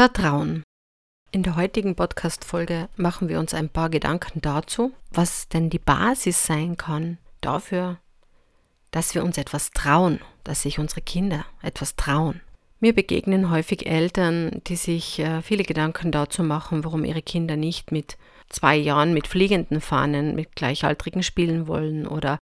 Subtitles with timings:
[0.00, 0.62] Vertrauen.
[1.30, 6.46] In der heutigen Podcast-Folge machen wir uns ein paar Gedanken dazu, was denn die Basis
[6.46, 7.98] sein kann dafür,
[8.92, 12.40] dass wir uns etwas trauen, dass sich unsere Kinder etwas trauen.
[12.78, 17.92] Mir begegnen häufig Eltern, die sich äh, viele Gedanken dazu machen, warum ihre Kinder nicht
[17.92, 18.16] mit
[18.48, 22.38] zwei Jahren mit fliegenden Fahnen mit Gleichaltrigen spielen wollen oder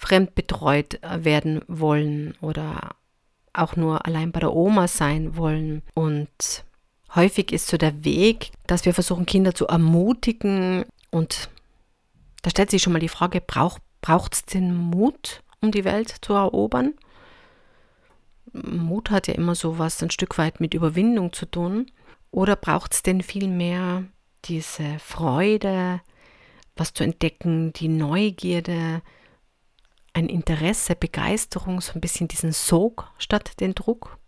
[0.00, 2.96] fremdbetreut äh, werden wollen oder
[3.52, 5.82] auch nur allein bei der Oma sein wollen.
[5.94, 6.65] Und
[7.16, 10.84] häufig ist so der Weg, dass wir versuchen, Kinder zu ermutigen.
[11.10, 11.48] Und
[12.42, 15.42] da stellt sich schon mal die Frage, braucht es den Mut?
[15.60, 16.94] um die Welt zu erobern.
[18.52, 21.90] Mut hat ja immer so was ein Stück weit mit Überwindung zu tun.
[22.30, 24.04] Oder braucht es denn viel mehr
[24.44, 26.00] diese Freude,
[26.74, 29.02] was zu entdecken, die Neugierde,
[30.12, 34.18] ein Interesse, Begeisterung, so ein bisschen diesen Sog statt den Druck?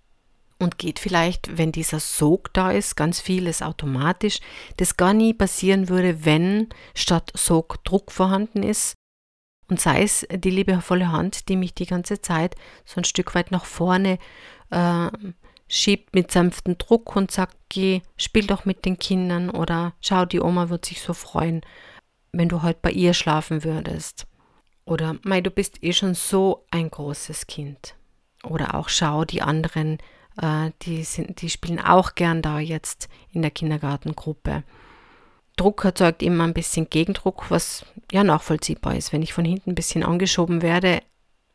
[0.61, 4.41] Und geht vielleicht, wenn dieser Sog da ist, ganz vieles automatisch,
[4.77, 8.95] das gar nie passieren würde, wenn statt Sog Druck vorhanden ist
[9.69, 13.53] und sei es die liebevolle Hand, die mich die ganze Zeit so ein Stück weit
[13.53, 14.19] nach vorne
[14.71, 15.09] äh,
[15.69, 20.41] schiebt mit sanftem Druck und sagt, geh, spiel doch mit den Kindern oder schau, die
[20.41, 21.61] Oma wird sich so freuen,
[22.33, 24.27] wenn du heute bei ihr schlafen würdest.
[24.85, 27.95] Oder, mei, du bist eh schon so ein großes Kind.
[28.43, 29.99] Oder auch schau, die anderen,
[30.83, 34.63] die, sind, die spielen auch gern da jetzt in der Kindergartengruppe.
[35.57, 39.13] Druck erzeugt immer ein bisschen Gegendruck, was ja nachvollziehbar ist.
[39.13, 41.03] Wenn ich von hinten ein bisschen angeschoben werde,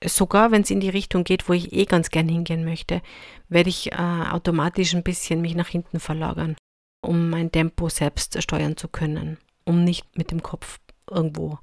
[0.04, 3.02] sogar wenn es in die Richtung geht, wo ich eh ganz gern hingehen möchte,
[3.48, 6.58] werde ich äh, automatisch ein bisschen mich nach hinten verlagern,
[7.02, 10.80] um mein Tempo selbst steuern zu können, um nicht mit dem Kopf
[11.10, 11.60] irgendwo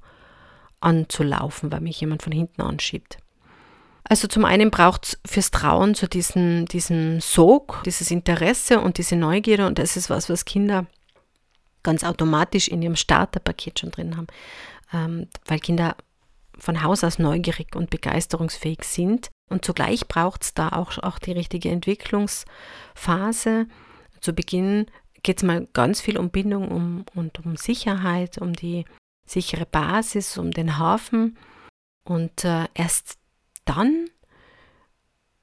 [0.79, 3.19] anzulaufen, weil mich jemand von hinten anschiebt.
[4.03, 9.15] Also zum einen braucht es fürs Trauen so diesen, diesen Sog, dieses Interesse und diese
[9.15, 10.85] Neugierde und das ist was, was Kinder
[11.83, 14.27] ganz automatisch in ihrem Starterpaket schon drin haben,
[14.93, 15.95] ähm, weil Kinder
[16.57, 19.29] von Haus aus neugierig und begeisterungsfähig sind.
[19.49, 23.67] Und zugleich braucht es da auch, auch die richtige Entwicklungsphase.
[24.19, 24.85] Zu Beginn
[25.23, 28.85] geht es mal ganz viel um Bindung um, und um Sicherheit, um die
[29.27, 31.37] sichere Basis, um den Hafen.
[32.03, 33.17] Und äh, erst
[33.65, 34.09] dann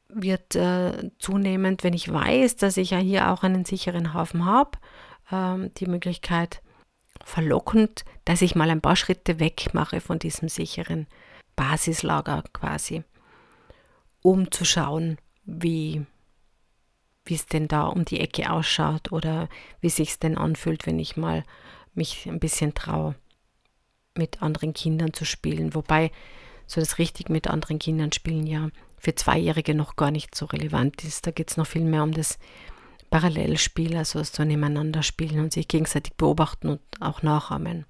[0.08, 4.78] wird äh, zunehmend, wenn ich weiß, dass ich ja hier auch einen sicheren Hafen habe,
[5.30, 6.62] ähm, die Möglichkeit
[7.24, 11.06] verlockend, dass ich mal ein paar Schritte weg mache von diesem sicheren
[11.56, 13.04] Basislager quasi,
[14.22, 16.06] um zu schauen, wie
[17.28, 19.50] wie es denn da um die Ecke ausschaut oder
[19.80, 21.44] wie sich es denn anfühlt, wenn ich mal
[21.94, 23.14] mich ein bisschen traue,
[24.16, 25.74] mit anderen Kindern zu spielen.
[25.74, 26.10] Wobei
[26.68, 28.68] so das richtig mit anderen Kindern spielen ja
[28.98, 31.26] für Zweijährige noch gar nicht so relevant ist.
[31.26, 32.38] Da geht es noch viel mehr um das
[33.10, 37.86] Parallelspiel, also so nebeneinander spielen und sich gegenseitig beobachten und auch nachahmen.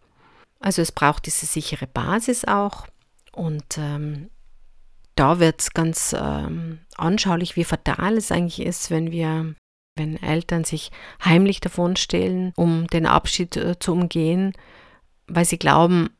[0.61, 2.87] Also es braucht diese sichere Basis auch
[3.33, 4.31] und ähm,
[5.16, 9.55] da wird es ganz ähm, anschaulich, wie fatal es eigentlich ist, wenn wir,
[9.97, 10.93] wenn Eltern sich
[11.25, 14.53] heimlich davon stehlen, um den Abschied äh, zu umgehen,
[15.27, 16.10] weil sie glauben,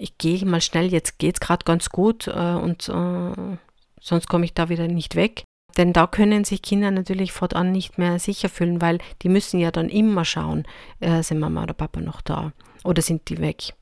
[0.00, 3.58] ich gehe mal schnell, jetzt geht es gerade ganz gut äh, und äh,
[4.00, 5.44] sonst komme ich da wieder nicht weg.
[5.76, 9.70] Denn da können sich Kinder natürlich fortan nicht mehr sicher fühlen, weil die müssen ja
[9.70, 10.66] dann immer schauen,
[10.98, 12.52] äh, sind Mama oder Papa noch da
[12.82, 13.74] oder sind die weg.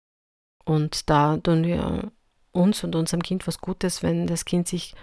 [0.64, 2.10] Und da tun wir
[2.52, 4.94] uns und unserem Kind was Gutes, wenn das Kind sich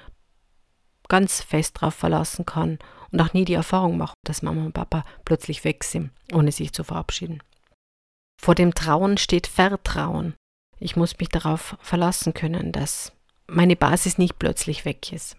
[1.08, 2.78] ganz fest darauf verlassen kann
[3.12, 6.73] und auch nie die Erfahrung macht, dass Mama und Papa plötzlich weg sind, ohne sich
[6.73, 7.41] zu verabschieden.
[8.40, 10.35] Vor dem Trauen steht Vertrauen.
[10.80, 13.14] Ich muss mich darauf verlassen können, dass
[13.48, 15.38] meine Basis nicht plötzlich weg ist.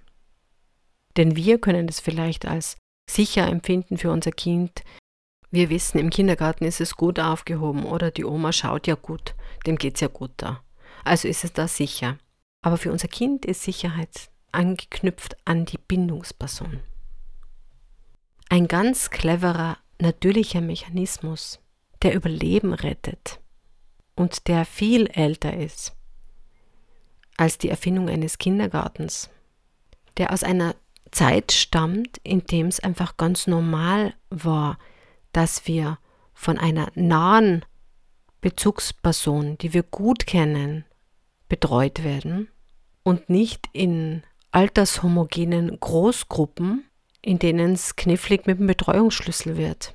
[1.17, 2.77] Denn wir können es vielleicht als
[3.11, 4.83] sicher empfinden für unser Kind.
[5.51, 9.35] Wir wissen, im Kindergarten ist es gut aufgehoben oder die Oma schaut ja gut,
[9.67, 10.63] dem geht es ja gut da.
[11.05, 12.19] Also ist es da sicher.
[12.63, 16.81] Aber für unser Kind ist Sicherheit angeknüpft an die Bindungsperson.
[18.49, 21.61] Ein ganz cleverer, natürlicher Mechanismus,
[22.03, 23.41] der Überleben rettet
[24.17, 25.97] und der viel älter ist
[27.37, 29.31] als die Erfindung eines Kindergartens,
[30.17, 30.75] der aus einer
[31.11, 34.79] Zeit stammt, in dem es einfach ganz normal war,
[35.33, 35.99] dass wir
[36.35, 37.65] von einer nahen
[38.41, 40.85] Bezugsperson, die wir gut kennen,
[41.49, 42.49] betreut werden
[43.03, 46.85] und nicht in altershomogenen Großgruppen,
[47.23, 49.95] in denen es knifflig mit dem Betreuungsschlüssel wird.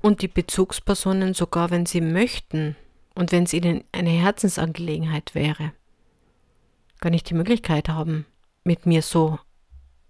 [0.00, 2.76] Und die Bezugspersonen, sogar wenn sie möchten
[3.14, 5.72] und wenn es ihnen eine Herzensangelegenheit wäre,
[7.00, 8.26] gar nicht die Möglichkeit haben,
[8.64, 9.38] mit mir so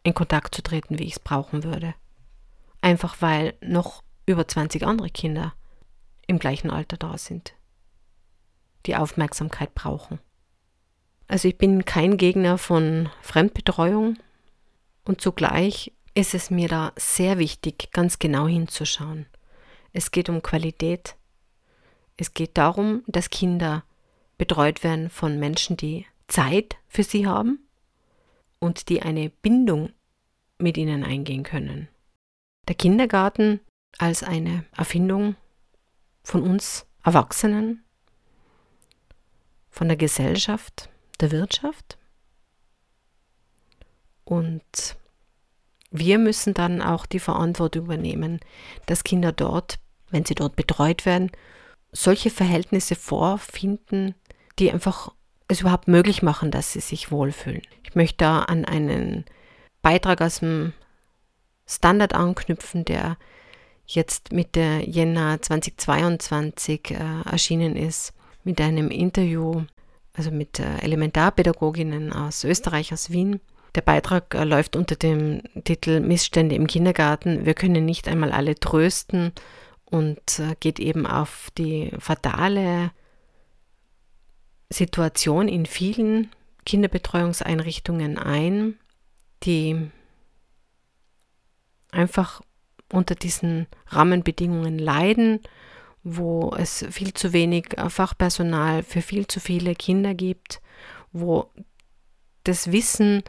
[0.03, 1.95] in Kontakt zu treten, wie ich es brauchen würde.
[2.81, 5.55] Einfach weil noch über 20 andere Kinder
[6.27, 7.55] im gleichen Alter da sind,
[8.87, 10.19] die Aufmerksamkeit brauchen.
[11.29, 14.19] Also ich bin kein Gegner von Fremdbetreuung
[15.05, 19.27] und zugleich ist es mir da sehr wichtig, ganz genau hinzuschauen.
[19.93, 21.17] Es geht um Qualität.
[22.17, 23.85] Es geht darum, dass Kinder
[24.39, 27.67] betreut werden von Menschen, die Zeit für sie haben
[28.59, 29.91] und die eine Bindung
[30.59, 31.89] mit ihnen eingehen können.
[32.69, 33.61] Der Kindergarten
[33.99, 35.37] als eine Erfindung
[36.23, 37.85] von uns Erwachsenen,
[39.71, 40.89] von der Gesellschaft,
[41.21, 41.99] der Wirtschaft.
[44.25, 44.97] Und
[45.91, 48.41] wir müssen dann auch die Verantwortung übernehmen,
[48.87, 49.79] dass Kinder dort,
[50.11, 51.31] wenn sie dort betreut werden,
[51.93, 54.15] solche Verhältnisse vorfinden,
[54.59, 55.13] die einfach
[55.49, 57.63] es überhaupt möglich machen, dass sie sich wohlfühlen.
[57.85, 59.25] Ich möchte da an einen
[59.83, 60.73] Beitrag aus dem
[61.67, 63.19] Standard anknüpfen, der
[63.87, 66.97] jetzt Mitte Jänner 2022 äh,
[67.31, 68.13] erschienen ist,
[68.45, 69.63] mit einem Interview,
[70.15, 73.41] also mit äh, Elementarpädagoginnen aus Österreich, aus Wien.
[73.75, 77.45] Der Beitrag äh, läuft unter dem Titel Missstände im Kindergarten.
[77.45, 79.33] Wir können nicht einmal alle trösten
[79.93, 82.93] und äh, geht eben auf die fatale
[84.71, 86.31] Situation in vielen
[86.65, 88.79] Kinderbetreuungseinrichtungen ein,
[89.43, 89.91] die
[91.91, 92.41] einfach
[92.91, 95.41] unter diesen Rahmenbedingungen leiden,
[96.03, 100.63] wo es viel zu wenig Fachpersonal für viel zu viele Kinder gibt,
[101.13, 101.51] wo
[102.45, 103.23] das Wissen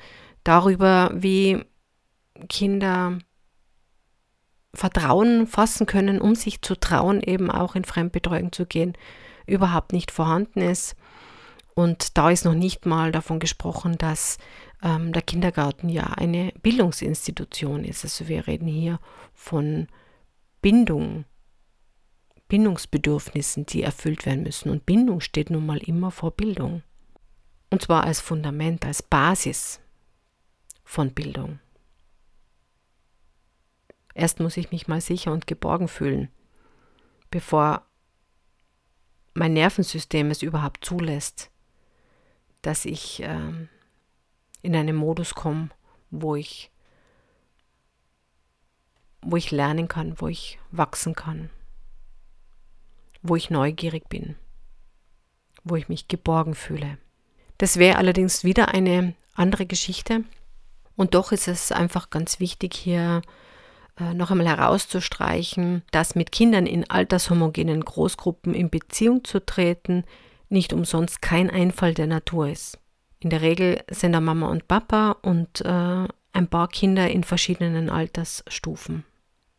[0.46, 1.66] darüber, wie
[2.48, 3.20] Kinder
[4.76, 8.94] Vertrauen fassen können, um sich zu trauen, eben auch in Fremdbetreuung zu gehen,
[9.46, 10.96] überhaupt nicht vorhanden ist.
[11.76, 14.38] Und da ist noch nicht mal davon gesprochen, dass
[14.84, 18.04] ähm, der Kindergarten ja eine Bildungsinstitution ist.
[18.04, 19.00] Also wir reden hier
[19.34, 19.88] von
[20.62, 21.26] Bindung,
[22.48, 24.70] Bindungsbedürfnissen, die erfüllt werden müssen.
[24.70, 26.84] Und Bindung steht nun mal immer vor Bildung.
[27.72, 29.80] Und zwar als Fundament, als Basis
[30.84, 31.60] von Bildung.
[34.14, 36.30] Erst muss ich mich mal sicher und geborgen fühlen,
[37.32, 37.86] bevor
[39.34, 41.50] mein Nervensystem es überhaupt zulässt,
[42.62, 43.70] dass ich ähm,
[44.62, 45.70] in einen Modus komme,
[46.12, 46.72] wo ich,
[49.22, 51.50] wo ich lernen kann, wo ich wachsen kann,
[53.24, 54.36] wo ich neugierig bin,
[55.64, 56.98] wo ich mich geborgen fühle.
[57.58, 60.24] Das wäre allerdings wieder eine andere Geschichte.
[60.96, 63.22] Und doch ist es einfach ganz wichtig, hier
[64.00, 70.04] noch einmal herauszustreichen, dass mit Kindern in altershomogenen Großgruppen in Beziehung zu treten
[70.50, 72.80] nicht umsonst kein Einfall der Natur ist.
[73.20, 77.90] In der Regel sind da Mama und Papa und äh, ein paar Kinder in verschiedenen
[77.90, 79.06] Altersstufen,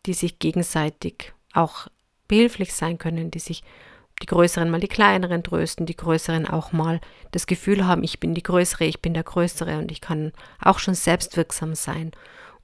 [0.06, 1.86] die sich gegenseitig auch
[2.28, 3.62] behilflich sein können, die sich
[4.22, 7.00] die Größeren mal die Kleineren trösten, die Größeren auch mal
[7.32, 10.78] das Gefühl haben, ich bin die Größere, ich bin der Größere und ich kann auch
[10.78, 12.12] schon selbstwirksam sein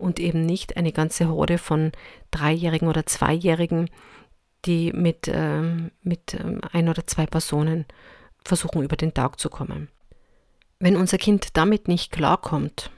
[0.01, 1.93] und eben nicht eine ganze Horde von
[2.31, 3.91] Dreijährigen oder Zweijährigen,
[4.65, 7.87] die mit, ähm, mit ähm, ein oder zwei Personen
[8.45, 9.89] versuchen, über den Tag zu kommen.
[10.79, 12.91] Wenn unser Kind damit nicht klarkommt,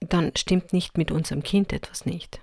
[0.00, 2.40] dann stimmt nicht mit unserem Kind etwas nicht.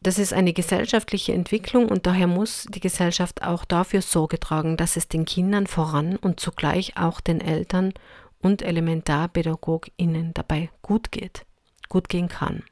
[0.00, 4.96] Das ist eine gesellschaftliche Entwicklung und daher muss die Gesellschaft auch dafür Sorge tragen, dass
[4.96, 7.92] es den Kindern voran und zugleich auch den Eltern
[8.40, 11.44] und Elementarpädagoginnen dabei gut geht,
[11.88, 12.62] gut gehen kann.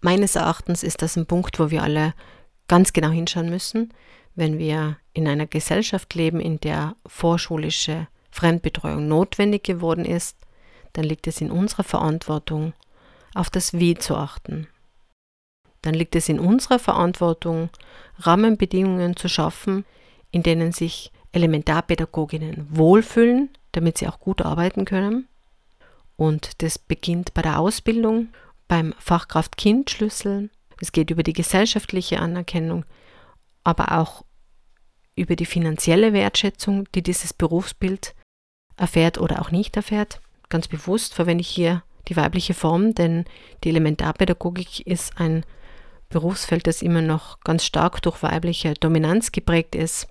[0.00, 2.14] Meines Erachtens ist das ein Punkt, wo wir alle
[2.66, 3.94] ganz genau hinschauen müssen,
[4.34, 10.38] wenn wir in einer Gesellschaft leben, in der vorschulische Fremdbetreuung notwendig geworden ist,
[10.94, 12.72] dann liegt es in unserer Verantwortung,
[13.34, 14.66] auf das Wie zu achten.
[15.82, 17.70] Dann liegt es in unserer Verantwortung,
[18.18, 19.84] Rahmenbedingungen zu schaffen,
[20.30, 25.28] in denen sich Elementarpädagoginnen wohlfühlen, damit sie auch gut arbeiten können.
[26.16, 28.28] Und das beginnt bei der Ausbildung,
[28.68, 32.84] beim Fachkraft-Kind-Schlüssel, es geht über die gesellschaftliche Anerkennung,
[33.62, 34.24] aber auch
[35.14, 38.14] über die finanzielle Wertschätzung, die dieses Berufsbild
[38.76, 40.20] erfährt oder auch nicht erfährt.
[40.48, 43.26] Ganz bewusst verwende ich hier die weibliche Form, denn
[43.62, 45.44] die Elementarpädagogik ist ein
[46.08, 50.08] Berufsfeld, das immer noch ganz stark durch weibliche Dominanz geprägt ist,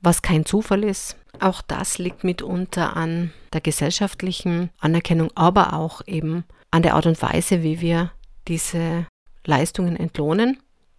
[0.00, 1.16] was kein Zufall ist.
[1.40, 7.20] Auch das liegt mitunter an der gesellschaftlichen Anerkennung, aber auch eben an der Art und
[7.20, 8.12] Weise, wie wir
[8.48, 9.06] diese
[9.44, 10.58] Leistungen entlohnen.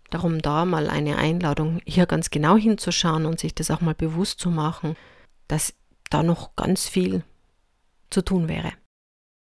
[0.10, 4.39] Darum da mal eine Einladung, hier ganz genau hinzuschauen und sich das auch mal bewusst
[4.39, 4.96] zu machen,
[5.48, 5.74] dass
[6.10, 7.24] da noch ganz viel
[8.10, 8.72] zu tun wäre.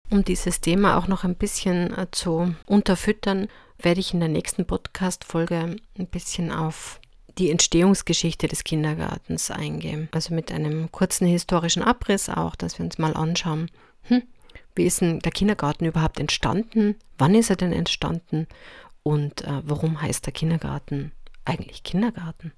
[0.09, 3.47] Um dieses Thema auch noch ein bisschen äh, zu unterfüttern,
[3.77, 6.99] werde ich in der nächsten Podcast-Folge ein bisschen auf
[7.37, 10.09] die Entstehungsgeschichte des Kindergartens eingehen.
[10.11, 13.69] Also mit einem kurzen historischen Abriss auch, dass wir uns mal anschauen,
[14.03, 14.23] hm,
[14.75, 16.95] wie ist denn der Kindergarten überhaupt entstanden?
[17.17, 18.47] Wann ist er denn entstanden?
[19.03, 21.11] Und äh, warum heißt der Kindergarten
[21.45, 22.51] eigentlich Kindergarten?